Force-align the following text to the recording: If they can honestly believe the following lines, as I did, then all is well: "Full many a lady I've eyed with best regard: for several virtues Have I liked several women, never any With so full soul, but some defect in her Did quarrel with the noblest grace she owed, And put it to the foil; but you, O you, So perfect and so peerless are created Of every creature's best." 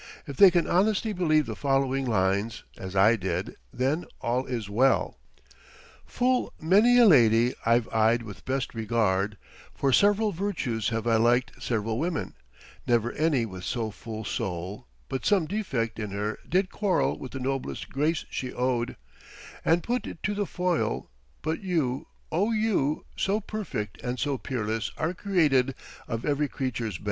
If 0.25 0.35
they 0.35 0.49
can 0.49 0.65
honestly 0.65 1.13
believe 1.13 1.45
the 1.45 1.55
following 1.55 2.05
lines, 2.07 2.63
as 2.75 2.95
I 2.95 3.15
did, 3.15 3.55
then 3.71 4.07
all 4.19 4.47
is 4.47 4.67
well: 4.67 5.19
"Full 6.07 6.51
many 6.59 6.97
a 6.97 7.05
lady 7.05 7.53
I've 7.67 7.87
eyed 7.89 8.23
with 8.23 8.43
best 8.43 8.73
regard: 8.73 9.37
for 9.75 9.93
several 9.93 10.31
virtues 10.31 10.89
Have 10.89 11.05
I 11.05 11.17
liked 11.17 11.61
several 11.61 11.99
women, 11.99 12.33
never 12.87 13.11
any 13.11 13.45
With 13.45 13.63
so 13.63 13.91
full 13.91 14.25
soul, 14.25 14.87
but 15.07 15.23
some 15.23 15.45
defect 15.45 15.99
in 15.99 16.09
her 16.09 16.39
Did 16.49 16.71
quarrel 16.71 17.19
with 17.19 17.33
the 17.33 17.39
noblest 17.39 17.89
grace 17.91 18.25
she 18.31 18.51
owed, 18.51 18.95
And 19.63 19.83
put 19.83 20.07
it 20.07 20.23
to 20.23 20.33
the 20.33 20.47
foil; 20.47 21.11
but 21.43 21.61
you, 21.61 22.07
O 22.31 22.51
you, 22.51 23.05
So 23.15 23.39
perfect 23.39 24.01
and 24.01 24.17
so 24.17 24.39
peerless 24.39 24.91
are 24.97 25.13
created 25.13 25.75
Of 26.07 26.25
every 26.25 26.47
creature's 26.47 26.97
best." 26.97 26.99